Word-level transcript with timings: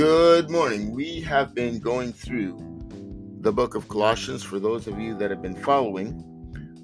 Good 0.00 0.48
morning. 0.48 0.92
We 0.92 1.20
have 1.20 1.54
been 1.54 1.78
going 1.78 2.14
through 2.14 2.56
the 3.42 3.52
book 3.52 3.74
of 3.74 3.86
Colossians. 3.86 4.42
For 4.42 4.58
those 4.58 4.86
of 4.86 4.98
you 4.98 5.14
that 5.18 5.30
have 5.30 5.42
been 5.42 5.54
following, 5.54 6.24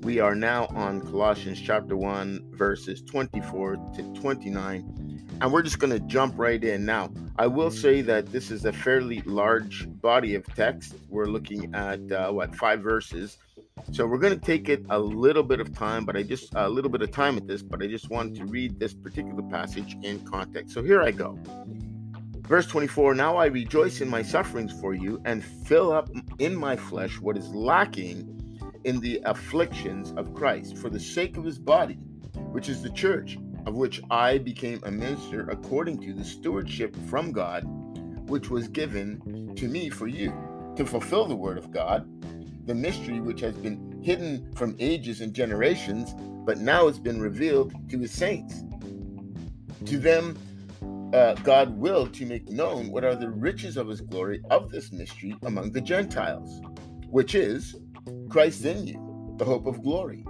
we 0.02 0.20
are 0.20 0.34
now 0.34 0.66
on 0.74 1.00
Colossians 1.00 1.58
chapter 1.58 1.96
1, 1.96 2.50
verses 2.50 3.00
24 3.00 3.76
to 3.94 4.02
29. 4.20 5.38
And 5.40 5.50
we're 5.50 5.62
just 5.62 5.78
going 5.78 5.94
to 5.94 6.00
jump 6.00 6.34
right 6.36 6.62
in. 6.62 6.84
Now, 6.84 7.10
I 7.38 7.46
will 7.46 7.70
say 7.70 8.02
that 8.02 8.32
this 8.32 8.50
is 8.50 8.66
a 8.66 8.72
fairly 8.74 9.22
large 9.22 9.88
body 10.02 10.34
of 10.34 10.44
text. 10.54 10.94
We're 11.08 11.24
looking 11.24 11.74
at, 11.74 12.12
uh, 12.12 12.32
what, 12.32 12.54
five 12.54 12.82
verses. 12.82 13.38
So 13.92 14.06
we're 14.06 14.18
going 14.18 14.38
to 14.38 14.46
take 14.46 14.68
it 14.68 14.84
a 14.90 14.98
little 14.98 15.42
bit 15.42 15.60
of 15.60 15.74
time, 15.74 16.04
but 16.04 16.18
I 16.18 16.22
just, 16.22 16.54
a 16.54 16.68
little 16.68 16.90
bit 16.90 17.00
of 17.00 17.12
time 17.12 17.38
at 17.38 17.46
this, 17.46 17.62
but 17.62 17.82
I 17.82 17.86
just 17.86 18.10
wanted 18.10 18.34
to 18.34 18.44
read 18.44 18.78
this 18.78 18.92
particular 18.92 19.42
passage 19.44 19.96
in 20.02 20.20
context. 20.26 20.74
So 20.74 20.82
here 20.82 21.00
I 21.00 21.12
go. 21.12 21.38
Verse 22.46 22.66
24 22.68 23.14
Now 23.14 23.36
I 23.36 23.46
rejoice 23.46 24.00
in 24.00 24.08
my 24.08 24.22
sufferings 24.22 24.72
for 24.80 24.94
you 24.94 25.20
and 25.24 25.44
fill 25.44 25.90
up 25.90 26.08
in 26.38 26.54
my 26.54 26.76
flesh 26.76 27.20
what 27.20 27.36
is 27.36 27.48
lacking 27.48 28.32
in 28.84 29.00
the 29.00 29.20
afflictions 29.24 30.12
of 30.12 30.32
Christ 30.32 30.76
for 30.76 30.88
the 30.88 31.00
sake 31.00 31.36
of 31.36 31.44
his 31.44 31.58
body, 31.58 31.94
which 32.52 32.68
is 32.68 32.82
the 32.82 32.90
church, 32.90 33.36
of 33.66 33.74
which 33.74 34.00
I 34.12 34.38
became 34.38 34.80
a 34.84 34.92
minister 34.92 35.48
according 35.50 36.00
to 36.02 36.12
the 36.12 36.24
stewardship 36.24 36.94
from 37.08 37.32
God, 37.32 37.64
which 38.28 38.48
was 38.48 38.68
given 38.68 39.52
to 39.56 39.66
me 39.66 39.90
for 39.90 40.06
you, 40.06 40.32
to 40.76 40.86
fulfill 40.86 41.26
the 41.26 41.34
word 41.34 41.58
of 41.58 41.72
God, 41.72 42.08
the 42.64 42.76
mystery 42.76 43.18
which 43.18 43.40
has 43.40 43.56
been 43.56 44.00
hidden 44.04 44.52
from 44.54 44.76
ages 44.78 45.20
and 45.20 45.34
generations, 45.34 46.14
but 46.44 46.58
now 46.58 46.86
has 46.86 47.00
been 47.00 47.20
revealed 47.20 47.74
to 47.90 47.98
his 47.98 48.12
saints. 48.12 48.62
To 49.86 49.98
them, 49.98 50.38
uh, 51.12 51.34
God 51.42 51.76
willed 51.78 52.14
to 52.14 52.26
make 52.26 52.48
known 52.48 52.90
what 52.90 53.04
are 53.04 53.14
the 53.14 53.30
riches 53.30 53.76
of 53.76 53.88
his 53.88 54.00
glory 54.00 54.40
of 54.50 54.70
this 54.70 54.92
mystery 54.92 55.36
among 55.42 55.72
the 55.72 55.80
Gentiles, 55.80 56.60
which 57.10 57.34
is 57.34 57.76
Christ 58.28 58.64
in 58.64 58.86
you, 58.86 59.34
the 59.38 59.44
hope 59.44 59.66
of 59.66 59.82
glory. 59.82 60.24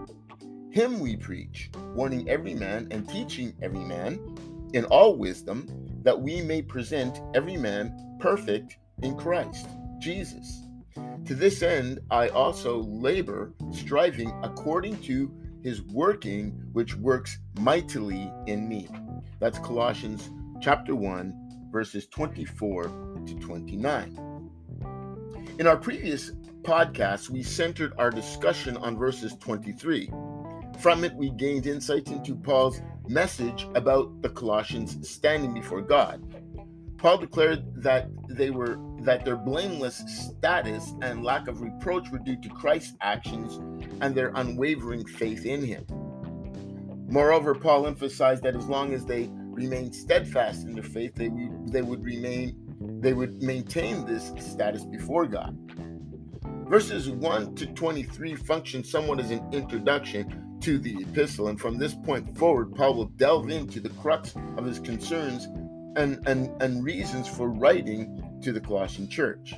Him 0.71 1.01
we 1.01 1.17
preach, 1.17 1.71
warning 1.95 2.29
every 2.29 2.55
man 2.55 2.89
and 2.91 3.09
teaching 3.09 3.55
every 3.63 3.81
man 3.81 4.21
in 4.75 4.85
all 4.87 5.17
wisdom, 5.17 5.67
that 6.03 6.21
we 6.21 6.43
may 6.43 6.61
present 6.63 7.21
every 7.35 7.57
man 7.57 7.97
perfect 8.21 8.77
in 9.03 9.17
Christ 9.17 9.67
Jesus. 9.99 10.63
To 11.25 11.35
this 11.35 11.63
end, 11.63 12.01
I 12.11 12.29
also 12.29 12.83
labor, 12.83 13.55
striving 13.73 14.33
according 14.43 15.01
to 15.03 15.33
his 15.63 15.83
working, 15.83 16.51
which 16.73 16.95
works 16.95 17.39
mightily 17.59 18.31
in 18.47 18.69
me. 18.69 18.89
That's 19.41 19.59
Colossians 19.59 20.31
chapter 20.61 20.95
1, 20.95 21.69
verses 21.71 22.07
24 22.09 23.23
to 23.27 23.35
29. 23.35 24.51
In 25.59 25.67
our 25.67 25.77
previous 25.77 26.33
podcast, 26.63 27.31
we 27.31 27.43
centered 27.43 27.93
our 27.99 28.11
discussion 28.11 28.77
on 28.77 28.97
verses 28.97 29.35
23. 29.41 30.11
From 30.79 31.05
it, 31.05 31.15
we 31.15 31.31
gained 31.31 31.67
insight 31.67 32.09
into 32.09 32.35
Paul's 32.35 32.83
message 33.09 33.67
about 33.75 34.23
the 34.23 34.29
Colossians 34.29 35.09
standing 35.09 35.55
before 35.55 35.83
God. 35.83 36.23
Paul 36.99 37.19
declared 37.19 37.83
that 37.83 38.09
they 38.29 38.51
were 38.51 38.79
that 39.03 39.25
their 39.25 39.37
blameless 39.37 40.03
status 40.09 40.95
and 41.03 41.23
lack 41.23 41.47
of 41.47 41.61
reproach 41.61 42.11
were 42.11 42.19
due 42.19 42.41
to 42.41 42.49
Christ's 42.49 42.97
actions 43.01 43.61
and 44.01 44.15
their 44.15 44.33
unwavering 44.35 45.07
faith 45.07 45.47
in 45.47 45.63
him. 45.63 45.87
Moreover, 47.09 47.55
Paul 47.55 47.87
emphasized 47.87 48.43
that 48.43 48.57
as 48.57 48.67
long 48.67 48.93
as 48.93 49.07
they 49.07 49.31
remained 49.57 49.95
steadfast 49.95 50.65
in 50.65 50.75
their 50.75 50.85
faith, 50.85 51.15
they 51.15 51.29
would, 51.29 51.73
they 51.73 51.83
would 51.83 52.05
remain 52.05 52.55
they 53.01 53.15
would 53.15 53.43
maintain 53.43 54.05
this 54.05 54.33
status 54.39 54.85
before 54.85 55.27
God. 55.27 55.57
Verses 56.69 57.09
1 57.09 57.55
to 57.55 57.67
23 57.67 58.35
function 58.35 58.85
somewhat 58.85 59.21
as 59.21 59.31
an 59.31 59.43
introduction 59.53 60.59
to 60.61 60.79
the 60.79 61.03
epistle, 61.03 61.49
and 61.49 61.61
from 61.61 61.79
this 61.79 61.95
point 61.95 62.37
forward, 62.37 62.75
Paul 62.75 62.95
will 62.95 63.05
delve 63.07 63.51
into 63.51 63.81
the 63.81 63.89
crux 63.91 64.35
of 64.57 64.65
his 64.65 64.79
concerns 64.79 65.47
and, 65.97 66.27
and, 66.27 66.51
and 66.61 66.85
reasons 66.85 67.29
for 67.29 67.49
writing 67.49 68.39
to 68.43 68.53
the 68.53 68.61
Colossian 68.61 69.09
church. 69.09 69.55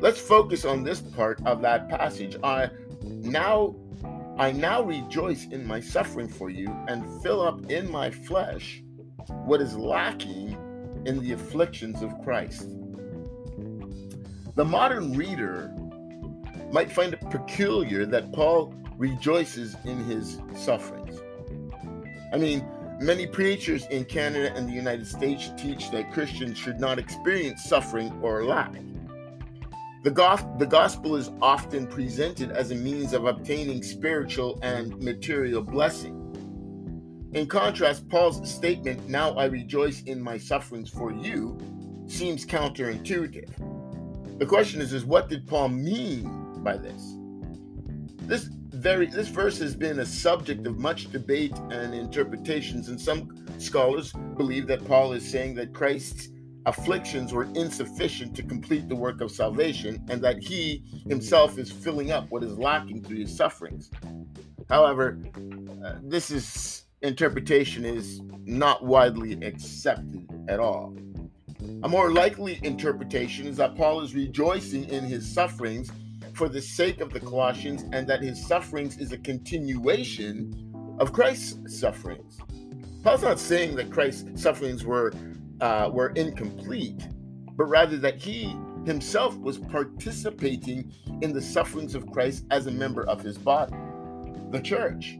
Let's 0.00 0.20
focus 0.20 0.64
on 0.64 0.84
this 0.84 1.00
part 1.00 1.40
of 1.46 1.62
that 1.62 1.88
passage. 1.88 2.36
I 2.42 2.70
now 3.02 3.74
I 4.38 4.52
now 4.52 4.82
rejoice 4.82 5.46
in 5.46 5.66
my 5.66 5.80
suffering 5.80 6.28
for 6.28 6.48
you 6.48 6.68
and 6.86 7.22
fill 7.22 7.42
up 7.42 7.72
in 7.72 7.90
my 7.90 8.08
flesh 8.08 8.84
what 9.26 9.60
is 9.60 9.76
lacking 9.76 10.56
in 11.06 11.18
the 11.18 11.32
afflictions 11.32 12.02
of 12.02 12.16
Christ. 12.22 12.68
The 14.54 14.64
modern 14.64 15.16
reader 15.16 15.74
might 16.70 16.92
find 16.92 17.12
it 17.14 17.30
peculiar 17.30 18.06
that 18.06 18.32
Paul 18.32 18.72
rejoices 18.96 19.76
in 19.84 20.04
his 20.04 20.38
sufferings. 20.56 21.20
I 22.32 22.36
mean, 22.36 22.64
many 23.00 23.26
preachers 23.26 23.86
in 23.86 24.04
Canada 24.04 24.54
and 24.54 24.68
the 24.68 24.72
United 24.72 25.08
States 25.08 25.50
teach 25.56 25.90
that 25.90 26.12
Christians 26.12 26.56
should 26.56 26.78
not 26.78 27.00
experience 27.00 27.64
suffering 27.64 28.12
or 28.22 28.44
lack. 28.44 28.72
The, 30.08 30.54
the 30.56 30.64
gospel 30.64 31.16
is 31.16 31.30
often 31.42 31.86
presented 31.86 32.50
as 32.52 32.70
a 32.70 32.74
means 32.74 33.12
of 33.12 33.26
obtaining 33.26 33.82
spiritual 33.82 34.58
and 34.62 34.98
material 35.02 35.60
blessing. 35.60 36.14
In 37.34 37.46
contrast, 37.46 38.08
Paul's 38.08 38.50
statement, 38.50 39.06
Now 39.06 39.32
I 39.32 39.44
rejoice 39.44 40.02
in 40.04 40.18
my 40.18 40.38
sufferings 40.38 40.88
for 40.88 41.12
you, 41.12 41.58
seems 42.06 42.46
counterintuitive. 42.46 44.38
The 44.38 44.46
question 44.46 44.80
is, 44.80 44.94
is 44.94 45.04
what 45.04 45.28
did 45.28 45.46
Paul 45.46 45.68
mean 45.68 46.62
by 46.64 46.78
this? 46.78 47.18
This 48.22 48.48
very 48.70 49.06
this 49.06 49.28
verse 49.28 49.58
has 49.58 49.76
been 49.76 49.98
a 49.98 50.06
subject 50.06 50.66
of 50.66 50.78
much 50.78 51.12
debate 51.12 51.58
and 51.70 51.92
interpretations, 51.92 52.88
and 52.88 52.98
some 52.98 53.44
scholars 53.58 54.14
believe 54.38 54.68
that 54.68 54.86
Paul 54.86 55.12
is 55.12 55.30
saying 55.30 55.54
that 55.56 55.74
Christ's 55.74 56.30
afflictions 56.66 57.32
were 57.32 57.44
insufficient 57.54 58.34
to 58.36 58.42
complete 58.42 58.88
the 58.88 58.96
work 58.96 59.20
of 59.20 59.30
salvation, 59.30 60.04
and 60.08 60.22
that 60.22 60.42
he 60.42 60.82
himself 61.08 61.58
is 61.58 61.70
filling 61.70 62.10
up 62.10 62.30
what 62.30 62.42
is 62.42 62.58
lacking 62.58 63.02
through 63.02 63.18
his 63.18 63.34
sufferings. 63.34 63.90
However, 64.68 65.18
uh, 65.84 65.94
this 66.02 66.30
is 66.30 66.84
interpretation 67.02 67.84
is 67.84 68.20
not 68.44 68.84
widely 68.84 69.34
accepted 69.44 70.28
at 70.48 70.58
all. 70.58 70.96
A 71.82 71.88
more 71.88 72.10
likely 72.12 72.60
interpretation 72.62 73.46
is 73.46 73.56
that 73.56 73.76
Paul 73.76 74.00
is 74.00 74.14
rejoicing 74.14 74.84
in 74.88 75.04
his 75.04 75.32
sufferings 75.32 75.90
for 76.32 76.48
the 76.48 76.60
sake 76.60 77.00
of 77.00 77.12
the 77.12 77.20
Colossians 77.20 77.84
and 77.92 78.06
that 78.08 78.22
his 78.22 78.44
sufferings 78.46 78.98
is 78.98 79.12
a 79.12 79.18
continuation 79.18 80.96
of 80.98 81.12
Christ's 81.12 81.78
sufferings. 81.78 82.38
Paul's 83.02 83.22
not 83.22 83.38
saying 83.38 83.76
that 83.76 83.90
Christ's 83.90 84.42
sufferings 84.42 84.84
were 84.84 85.12
uh, 85.60 85.90
were 85.92 86.10
incomplete, 86.10 87.08
but 87.56 87.64
rather 87.64 87.96
that 87.98 88.16
he 88.16 88.56
himself 88.84 89.36
was 89.38 89.58
participating 89.58 90.92
in 91.22 91.32
the 91.32 91.42
sufferings 91.42 91.94
of 91.94 92.10
Christ 92.10 92.44
as 92.50 92.66
a 92.66 92.70
member 92.70 93.06
of 93.08 93.20
his 93.20 93.36
body, 93.36 93.74
the 94.50 94.60
church. 94.60 95.18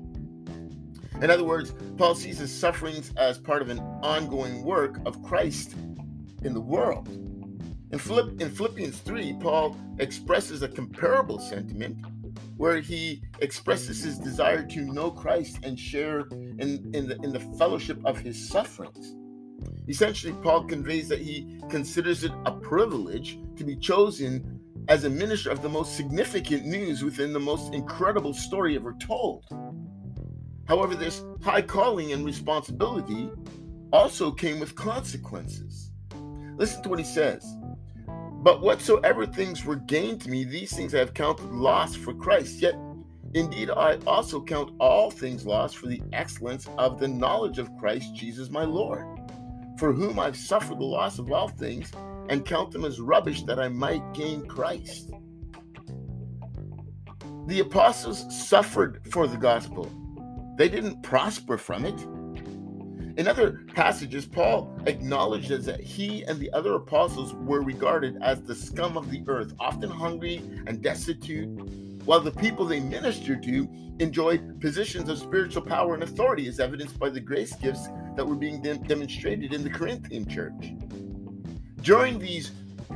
In 1.20 1.31
other 1.31 1.44
words, 1.44 1.75
Paul 1.96 2.14
sees 2.14 2.38
his 2.38 2.52
sufferings 2.52 3.12
as 3.17 3.38
part 3.38 3.61
of 3.61 3.70
an 3.70 3.81
ongoing 4.02 4.62
work 4.62 5.00
of 5.05 5.23
Christ 5.23 5.75
in 6.43 6.55
the 6.55 6.61
world. 6.61 7.08
In, 7.90 7.99
Philipp, 7.99 8.40
in 8.40 8.50
Philippians 8.50 8.99
3, 8.99 9.37
Paul 9.40 9.76
expresses 9.99 10.62
a 10.62 10.69
comparable 10.69 11.40
sentiment 11.40 11.99
where 12.56 12.81
he 12.81 13.23
expresses 13.40 14.02
his 14.02 14.19
desire 14.19 14.64
to 14.67 14.81
know 14.81 15.11
Christ 15.11 15.58
and 15.62 15.79
share 15.79 16.20
in, 16.20 16.90
in, 16.94 17.08
the, 17.08 17.19
in 17.23 17.32
the 17.32 17.40
fellowship 17.58 17.99
of 18.05 18.19
his 18.19 18.49
sufferings. 18.49 19.14
Essentially, 19.88 20.35
Paul 20.43 20.65
conveys 20.65 21.09
that 21.09 21.20
he 21.20 21.61
considers 21.69 22.25
it 22.25 22.32
a 22.44 22.53
privilege 22.53 23.38
to 23.56 23.65
be 23.65 23.76
chosen 23.76 24.61
as 24.88 25.05
a 25.05 25.11
minister 25.11 25.50
of 25.50 25.62
the 25.62 25.69
most 25.69 25.97
significant 25.97 26.65
news 26.65 27.05
within 27.05 27.32
the 27.32 27.41
most 27.41 27.75
incredible 27.75 28.32
story 28.32 28.76
ever 28.76 28.94
told. 29.00 29.44
However, 30.67 30.94
this 30.94 31.25
high 31.43 31.62
calling 31.62 32.12
and 32.12 32.25
responsibility 32.25 33.31
also 33.93 34.31
came 34.31 34.61
with 34.61 34.75
consequences. 34.75 35.91
Listen 36.56 36.82
to 36.82 36.88
what 36.88 36.99
he 36.99 37.05
says. 37.05 37.56
But 38.43 38.61
whatsoever 38.61 39.26
things 39.26 39.64
were 39.64 39.76
gained 39.76 40.21
to 40.23 40.31
me, 40.31 40.44
these 40.44 40.75
things 40.75 40.94
I 40.94 40.99
have 40.99 41.14
counted 41.14 41.50
loss 41.50 41.94
for 41.94 42.14
Christ. 42.14 42.61
Yet, 42.61 42.75
indeed, 43.35 43.71
I 43.71 43.99
also 44.06 44.41
count 44.43 44.73
all 44.79 45.11
things 45.11 45.44
lost 45.44 45.76
for 45.76 45.87
the 45.87 46.03
excellence 46.12 46.69
of 46.79 47.00
the 47.00 47.09
knowledge 47.09 47.59
of 47.59 47.76
Christ 47.79 48.14
Jesus 48.14 48.50
my 48.50 48.64
Lord, 48.64 49.06
for 49.79 49.93
whom 49.93 50.19
I've 50.19 50.37
suffered 50.37 50.79
the 50.79 50.85
loss 50.85 51.19
of 51.19 51.31
all 51.31 51.49
things, 51.49 51.93
and 52.29 52.45
count 52.45 52.73
them 52.73 52.85
as 52.85 53.01
rubbish 53.01 53.43
that 53.45 53.59
I 53.59 53.69
might 53.69 54.13
gain 54.13 54.47
Christ. 54.47 55.11
The 57.47 57.61
apostles 57.61 58.27
suffered 58.47 59.01
for 59.11 59.27
the 59.27 59.39
gospel, 59.39 59.91
they 60.57 60.69
didn't 60.69 61.03
prosper 61.03 61.57
from 61.57 61.85
it. 61.85 61.99
In 63.19 63.27
other 63.27 63.65
passages, 63.75 64.27
Paul 64.27 64.77
acknowledges 64.87 65.65
that 65.67 65.81
he 65.81 66.25
and 66.25 66.39
the 66.39 66.53
other 66.53 66.75
apostles 66.75 67.33
were 67.35 67.63
regarded 67.63 68.19
as 68.23 68.43
the 68.43 68.55
scum 68.55 68.97
of 68.97 69.11
the 69.11 69.23
earth, 69.27 69.55
often 69.59 69.89
hungry 69.89 70.43
and 70.67 70.83
destitute, 70.83 71.49
while 72.05 72.21
the 72.21 72.31
people 72.31 72.65
they 72.65 72.81
ministered 72.81 73.43
to 73.45 73.69
enjoyed 73.99 74.61
positions 74.61 75.09
of 75.09 75.19
spiritual 75.19 75.63
power 75.63 75.95
and 75.95 76.03
authority, 76.03 76.49
as 76.49 76.61
evidenced 76.61 76.99
by 76.99 77.09
the 77.09 77.21
grace 77.21 77.55
gifts 77.57 77.89
that 78.19 78.26
were 78.26 78.35
being 78.35 78.61
de- 78.61 78.76
demonstrated 78.79 79.55
in 79.55 79.62
the 79.62 79.70
Corinthian 79.70 80.29
church. 80.29 80.75
During 81.82 82.19
these 82.19 82.50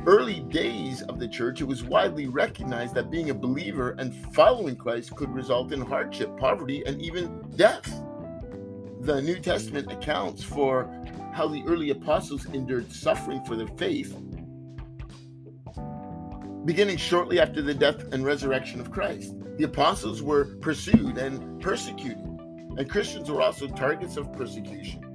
early 0.05 0.41
days 0.41 1.01
of 1.03 1.17
the 1.17 1.29
church, 1.29 1.61
it 1.61 1.63
was 1.63 1.81
widely 1.81 2.27
recognized 2.27 2.93
that 2.95 3.09
being 3.09 3.29
a 3.29 3.33
believer 3.33 3.95
and 3.99 4.13
following 4.35 4.75
Christ 4.75 5.15
could 5.15 5.33
result 5.33 5.71
in 5.71 5.79
hardship, 5.79 6.37
poverty, 6.37 6.83
and 6.85 7.01
even 7.01 7.41
death 7.55 7.89
the 8.99 9.21
New 9.21 9.39
Testament 9.39 9.89
accounts 9.89 10.43
for 10.43 10.93
how 11.33 11.47
the 11.47 11.63
early 11.67 11.91
apostles 11.91 12.45
endured 12.47 12.91
suffering 12.91 13.41
for 13.45 13.55
their 13.55 13.67
faith, 13.67 14.17
beginning 16.65 16.97
shortly 16.97 17.39
after 17.39 17.61
the 17.61 17.73
death 17.73 18.11
and 18.11 18.25
resurrection 18.25 18.81
of 18.81 18.91
Christ. 18.91 19.35
The 19.57 19.63
apostles 19.63 20.21
were 20.21 20.55
pursued 20.59 21.17
and 21.17 21.61
persecuted, 21.61 22.17
and 22.77 22.89
Christians 22.89 23.31
were 23.31 23.41
also 23.41 23.67
targets 23.67 24.17
of 24.17 24.33
persecution. 24.33 25.12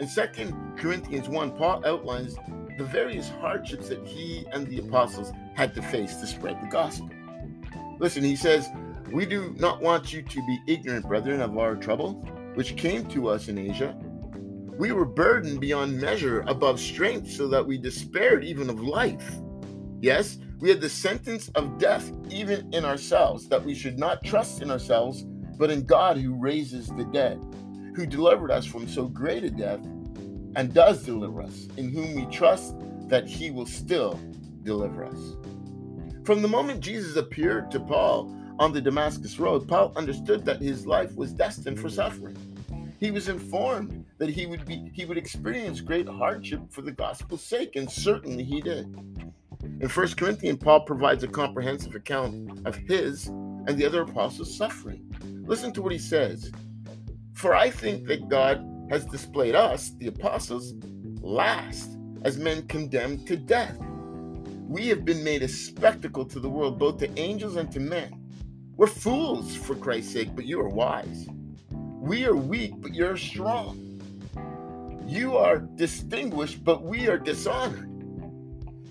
In 0.00 0.08
2 0.08 0.74
Corinthians 0.76 1.28
1, 1.28 1.52
Paul 1.52 1.82
outlines 1.86 2.34
the 2.78 2.84
various 2.84 3.28
hardships 3.28 3.90
that 3.90 4.06
he 4.06 4.46
and 4.52 4.66
the 4.66 4.78
apostles 4.78 5.30
had 5.54 5.74
to 5.74 5.82
face 5.82 6.16
to 6.16 6.26
spread 6.26 6.60
the 6.62 6.68
gospel. 6.68 7.10
Listen, 7.98 8.24
he 8.24 8.34
says, 8.34 8.68
We 9.12 9.26
do 9.26 9.54
not 9.58 9.82
want 9.82 10.12
you 10.12 10.22
to 10.22 10.46
be 10.46 10.58
ignorant, 10.66 11.06
brethren, 11.06 11.40
of 11.40 11.56
our 11.58 11.76
trouble 11.76 12.24
which 12.54 12.76
came 12.76 13.06
to 13.06 13.28
us 13.28 13.48
in 13.48 13.58
Asia, 13.58 13.96
we 14.78 14.92
were 14.92 15.04
burdened 15.04 15.60
beyond 15.60 16.00
measure 16.00 16.40
above 16.46 16.80
strength, 16.80 17.30
so 17.30 17.48
that 17.48 17.66
we 17.66 17.78
despaired 17.78 18.44
even 18.44 18.70
of 18.70 18.80
life. 18.80 19.36
Yes, 20.00 20.38
we 20.58 20.68
had 20.70 20.80
the 20.80 20.88
sentence 20.88 21.48
of 21.54 21.78
death 21.78 22.10
even 22.30 22.72
in 22.72 22.84
ourselves, 22.84 23.48
that 23.48 23.64
we 23.64 23.74
should 23.74 23.98
not 23.98 24.24
trust 24.24 24.62
in 24.62 24.70
ourselves, 24.70 25.24
but 25.58 25.70
in 25.70 25.84
God 25.84 26.16
who 26.16 26.34
raises 26.34 26.88
the 26.88 27.04
dead, 27.04 27.40
who 27.94 28.06
delivered 28.06 28.50
us 28.50 28.66
from 28.66 28.88
so 28.88 29.06
great 29.06 29.44
a 29.44 29.50
death, 29.50 29.80
and 30.56 30.74
does 30.74 31.04
deliver 31.04 31.42
us, 31.42 31.68
in 31.76 31.90
whom 31.90 32.14
we 32.14 32.26
trust 32.26 32.74
that 33.08 33.26
he 33.26 33.50
will 33.50 33.66
still 33.66 34.18
deliver 34.62 35.04
us. 35.04 35.36
From 36.24 36.42
the 36.42 36.48
moment 36.48 36.80
Jesus 36.80 37.16
appeared 37.16 37.70
to 37.70 37.80
Paul 37.80 38.34
on 38.58 38.72
the 38.72 38.80
Damascus 38.80 39.38
Road, 39.38 39.66
Paul 39.66 39.92
understood 39.96 40.44
that 40.44 40.60
his 40.60 40.86
life 40.86 41.14
was 41.16 41.32
destined 41.32 41.80
for 41.80 41.88
suffering. 41.88 42.36
He 43.00 43.10
was 43.10 43.28
informed 43.28 44.04
that 44.18 44.28
he 44.28 44.46
would 44.46 44.66
be 44.66 44.90
he 44.92 45.06
would 45.06 45.16
experience 45.16 45.80
great 45.80 46.06
hardship 46.06 46.60
for 46.70 46.82
the 46.82 46.92
gospel's 46.92 47.42
sake, 47.42 47.76
and 47.76 47.90
certainly 47.90 48.44
he 48.44 48.60
did. 48.60 48.84
In 49.80 49.88
1 49.88 50.08
Corinthians, 50.16 50.58
Paul 50.62 50.80
provides 50.82 51.24
a 51.24 51.28
comprehensive 51.28 51.94
account 51.94 52.66
of 52.66 52.74
his 52.74 53.28
and 53.28 53.76
the 53.78 53.86
other 53.86 54.02
apostles' 54.02 54.54
suffering. 54.54 55.10
Listen 55.46 55.72
to 55.72 55.82
what 55.82 55.92
he 55.92 55.98
says. 55.98 56.52
For 57.40 57.54
I 57.54 57.70
think 57.70 58.06
that 58.08 58.28
God 58.28 58.62
has 58.90 59.06
displayed 59.06 59.54
us, 59.54 59.92
the 59.96 60.08
apostles, 60.08 60.74
last 61.22 61.96
as 62.22 62.36
men 62.36 62.66
condemned 62.66 63.26
to 63.28 63.36
death. 63.38 63.78
We 64.68 64.88
have 64.88 65.06
been 65.06 65.24
made 65.24 65.42
a 65.42 65.48
spectacle 65.48 66.26
to 66.26 66.38
the 66.38 66.50
world, 66.50 66.78
both 66.78 66.98
to 66.98 67.18
angels 67.18 67.56
and 67.56 67.72
to 67.72 67.80
men. 67.80 68.12
We're 68.76 68.88
fools 68.88 69.56
for 69.56 69.74
Christ's 69.74 70.12
sake, 70.12 70.36
but 70.36 70.44
you 70.44 70.60
are 70.60 70.68
wise. 70.68 71.28
We 71.70 72.26
are 72.26 72.36
weak, 72.36 72.74
but 72.76 72.94
you're 72.94 73.16
strong. 73.16 74.02
You 75.06 75.38
are 75.38 75.60
distinguished, 75.60 76.62
but 76.62 76.82
we 76.82 77.08
are 77.08 77.16
dishonored. 77.16 77.88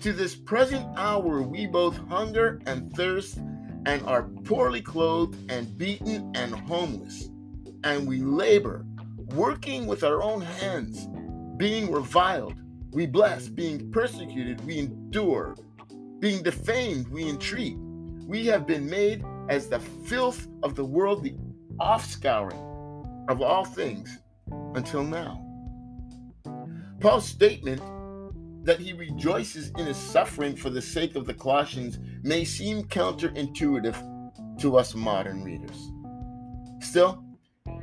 To 0.00 0.12
this 0.12 0.34
present 0.34 0.88
hour, 0.96 1.40
we 1.40 1.68
both 1.68 1.96
hunger 2.08 2.60
and 2.66 2.92
thirst 2.96 3.36
and 3.86 4.04
are 4.06 4.24
poorly 4.42 4.82
clothed 4.82 5.38
and 5.48 5.78
beaten 5.78 6.32
and 6.34 6.52
homeless. 6.52 7.29
And 7.84 8.06
we 8.06 8.20
labor, 8.20 8.84
working 9.34 9.86
with 9.86 10.04
our 10.04 10.22
own 10.22 10.40
hands, 10.40 11.08
being 11.56 11.90
reviled, 11.90 12.54
we 12.92 13.06
bless, 13.06 13.48
being 13.48 13.90
persecuted, 13.90 14.64
we 14.64 14.78
endure, 14.78 15.56
being 16.18 16.42
defamed, 16.42 17.08
we 17.08 17.28
entreat. 17.28 17.76
We 18.26 18.46
have 18.46 18.66
been 18.66 18.88
made 18.88 19.24
as 19.48 19.68
the 19.68 19.80
filth 19.80 20.46
of 20.62 20.74
the 20.74 20.84
world, 20.84 21.22
the 21.22 21.36
offscouring 21.78 23.30
of 23.30 23.40
all 23.40 23.64
things 23.64 24.18
until 24.74 25.02
now. 25.02 25.44
Paul's 27.00 27.26
statement 27.26 27.80
that 28.64 28.78
he 28.78 28.92
rejoices 28.92 29.72
in 29.78 29.86
his 29.86 29.96
suffering 29.96 30.54
for 30.54 30.68
the 30.68 30.82
sake 30.82 31.16
of 31.16 31.26
the 31.26 31.34
Colossians 31.34 31.98
may 32.22 32.44
seem 32.44 32.84
counterintuitive 32.84 33.96
to 34.60 34.76
us 34.76 34.94
modern 34.94 35.42
readers. 35.42 35.90
Still, 36.80 37.24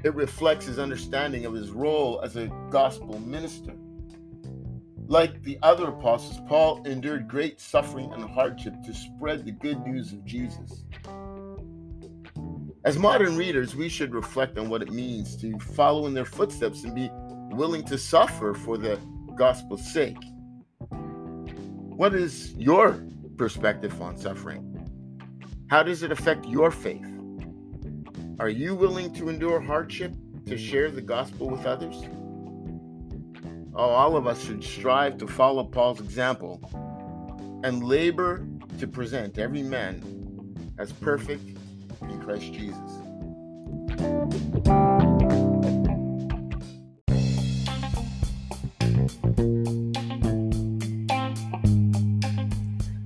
it 0.04 0.14
reflects 0.16 0.66
his 0.66 0.80
understanding 0.80 1.46
of 1.46 1.54
his 1.54 1.72
role 1.72 2.22
as 2.24 2.36
a 2.36 2.48
gospel 2.70 3.20
minister. 3.20 3.74
Like 5.08 5.42
the 5.44 5.58
other 5.64 5.88
apostles, 5.88 6.40
Paul 6.48 6.84
endured 6.86 7.28
great 7.28 7.62
suffering 7.62 8.12
and 8.14 8.24
hardship 8.30 8.74
to 8.86 8.94
spread 8.94 9.46
the 9.46 9.52
good 9.52 9.86
news 9.86 10.12
of 10.12 10.26
Jesus. 10.26 10.84
As 12.84 12.98
modern 12.98 13.38
readers, 13.38 13.76
we 13.76 13.90
should 13.90 14.14
reflect 14.14 14.58
on 14.58 14.70
what 14.70 14.82
it 14.82 14.92
means 14.92 15.36
to 15.38 15.58
follow 15.60 16.08
in 16.08 16.14
their 16.14 16.26
footsteps 16.26 16.84
and 16.84 16.94
be 16.94 17.10
willing 17.56 17.84
to 17.86 17.98
suffer 17.98 18.54
for 18.54 18.78
the 18.78 19.00
gospel's 19.36 19.92
sake. 19.94 20.18
What 20.90 22.14
is 22.14 22.54
your 22.54 23.04
perspective 23.38 24.02
on 24.02 24.18
suffering? 24.18 24.64
How 25.70 25.84
does 25.84 26.04
it 26.04 26.12
affect 26.12 26.46
your 26.46 26.72
faith? 26.72 27.17
Are 28.40 28.50
you 28.50 28.76
willing 28.76 29.12
to 29.16 29.30
endure 29.30 29.60
hardship 29.60 30.14
to 30.46 30.58
share 30.60 30.92
the 30.92 31.02
gospel 31.02 31.50
with 31.50 31.66
others? 31.66 32.04
Oh, 33.74 33.90
all 33.90 34.16
of 34.16 34.28
us 34.28 34.44
should 34.46 34.64
strive 34.64 35.18
to 35.18 35.28
follow 35.28 35.64
Paul's 35.64 36.00
example 36.00 36.62
and 37.64 37.84
labor 37.84 38.46
to 38.78 38.88
present 38.88 39.40
every 39.40 39.64
man 39.64 40.04
as 40.78 40.92
perfect 40.92 41.58
in 42.02 42.22
Christ 42.22 42.54
Jesus. 42.54 42.78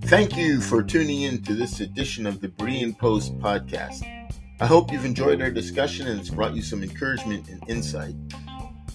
Thank 0.10 0.36
you 0.36 0.60
for 0.60 0.84
tuning 0.84 1.22
in 1.22 1.42
to 1.44 1.54
this 1.54 1.80
edition 1.80 2.28
of 2.28 2.42
the 2.42 2.50
Berean 2.50 2.98
Post 2.98 3.40
podcast. 3.40 4.21
I 4.62 4.68
hope 4.68 4.92
you've 4.92 5.06
enjoyed 5.06 5.42
our 5.42 5.50
discussion 5.50 6.06
and 6.06 6.20
it's 6.20 6.30
brought 6.30 6.56
you 6.56 6.62
some 6.62 6.84
encouragement 6.84 7.50
and 7.50 7.68
insight. 7.68 8.14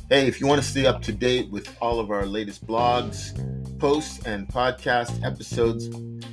Hey, 0.09 0.29
if 0.29 0.41
you 0.41 0.47
want 0.47 0.63
to 0.63 0.67
stay 0.67 0.87
up 0.87 1.03
to 1.03 1.13
date 1.13 1.51
with 1.51 1.77
all 1.81 1.99
of 1.99 2.13
our 2.13 2.25
latest 2.25 2.65
blogs, 2.65 3.35
posts, 3.81 4.25
and 4.25 4.47
podcast 4.47 5.25
episodes, 5.25 5.89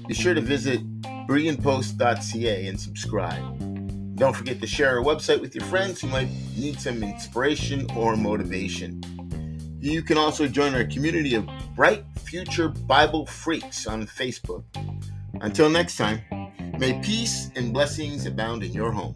be 0.06 0.14
sure 0.14 0.36
to 0.36 0.40
visit 0.40 0.82
bereanpost.ca 1.02 2.68
and 2.68 2.80
subscribe. 2.80 4.16
Don't 4.18 4.36
forget 4.36 4.62
to 4.62 4.68
share 4.68 5.00
our 5.00 5.04
website 5.04 5.42
with 5.42 5.56
your 5.56 5.66
friends 5.66 6.00
who 6.00 6.10
might 6.10 6.30
need 6.56 6.80
some 6.80 7.02
inspiration 7.02 7.90
or 7.98 8.16
motivation. 8.16 9.02
You 9.80 10.04
can 10.04 10.20
also 10.20 10.48
join 10.48 10.76
our 10.76 10.84
community 10.84 11.34
of 11.34 11.50
Bright 11.76 12.06
Future 12.20 12.70
Bible 12.70 13.26
Freaks 13.26 13.88
on 13.88 14.06
Facebook. 14.06 14.64
Until 15.42 15.72
next 15.72 15.98
time, 15.98 16.22
may 16.78 17.00
peace 17.02 17.50
and 17.56 17.74
blessings 17.74 18.26
abound 18.26 18.64
in 18.64 18.74
your 18.74 18.92
home. 18.92 19.14